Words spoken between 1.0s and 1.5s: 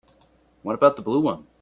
blue one?